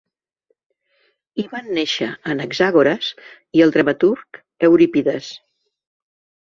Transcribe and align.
Hi 1.41 1.45
van 1.51 1.69
néixer 1.79 2.09
Anaxàgores, 2.35 3.13
i 3.61 3.67
el 3.67 3.77
dramaturg 3.79 4.43
Eurípides. 4.71 5.33